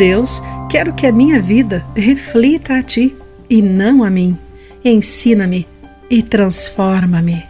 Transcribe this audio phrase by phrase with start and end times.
[0.00, 3.14] Deus, quero que a minha vida reflita a ti
[3.50, 4.34] e não a mim.
[4.82, 5.68] Ensina-me
[6.08, 7.44] e transforma-me.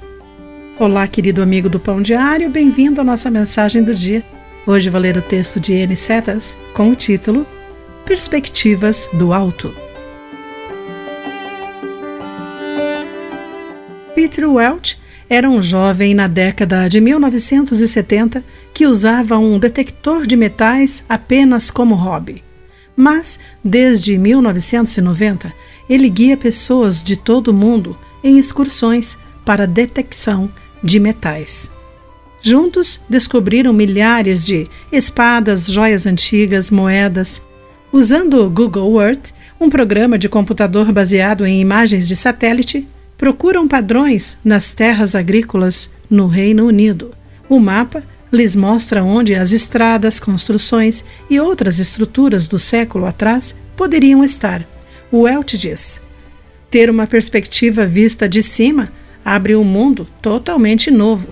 [0.77, 4.25] Olá, querido amigo do Pão Diário, bem-vindo à nossa mensagem do dia.
[4.67, 5.95] Hoje vou ler o texto de N.
[5.95, 7.47] Setas com o título
[8.05, 9.73] Perspectivas do Alto.
[14.17, 14.99] Peter Welch
[15.29, 18.43] era um jovem na década de 1970
[18.75, 22.50] que usava um detector de metais apenas como hobby.
[23.01, 25.51] Mas, desde 1990,
[25.89, 30.51] ele guia pessoas de todo o mundo em excursões para detecção
[30.85, 31.71] de metais.
[32.43, 37.41] Juntos descobriram milhares de espadas, joias antigas, moedas.
[37.91, 44.37] Usando o Google Earth, um programa de computador baseado em imagens de satélite, procuram padrões
[44.45, 47.15] nas terras agrícolas no Reino Unido.
[47.49, 54.23] O mapa lhes mostra onde as estradas, construções e outras estruturas do século atrás poderiam
[54.23, 54.67] estar.
[55.11, 56.01] O Welch diz:
[56.71, 58.93] ter uma perspectiva vista de cima
[59.25, 61.29] abre um mundo totalmente novo.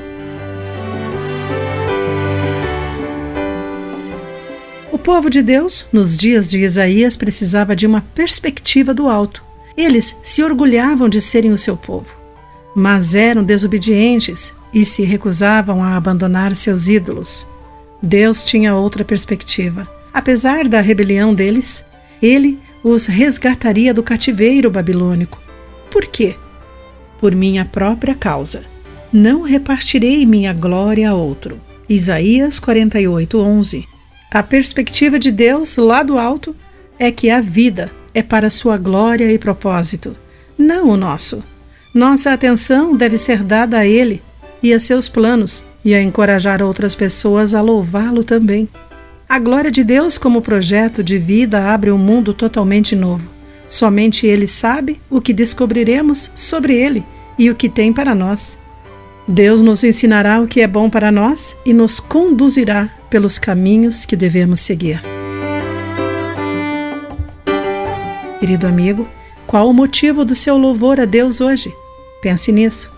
[4.90, 9.44] O povo de Deus, nos dias de Isaías, precisava de uma perspectiva do alto.
[9.76, 12.14] Eles se orgulhavam de serem o seu povo,
[12.74, 17.46] mas eram desobedientes e se recusavam a abandonar seus ídolos.
[18.02, 19.88] Deus tinha outra perspectiva.
[20.12, 21.84] Apesar da rebelião deles,
[22.22, 25.40] ele os resgataria do cativeiro babilônico.
[25.90, 26.36] Por quê?
[27.18, 28.62] Por minha própria causa.
[29.12, 31.60] Não repartirei minha glória a outro.
[31.88, 33.86] Isaías 48:11.
[34.30, 36.54] A perspectiva de Deus lá do alto
[36.98, 40.14] é que a vida é para sua glória e propósito,
[40.56, 41.42] não o nosso.
[41.94, 44.20] Nossa atenção deve ser dada a ele
[44.62, 48.68] e a seus planos e a encorajar outras pessoas a louvá-lo também.
[49.28, 53.28] A glória de Deus como projeto de vida abre um mundo totalmente novo.
[53.66, 57.04] Somente Ele sabe o que descobriremos sobre Ele
[57.38, 58.58] e o que tem para nós.
[59.26, 64.16] Deus nos ensinará o que é bom para nós e nos conduzirá pelos caminhos que
[64.16, 65.02] devemos seguir.
[68.40, 69.06] Querido amigo,
[69.46, 71.70] qual o motivo do seu louvor a Deus hoje?
[72.22, 72.97] Pense nisso.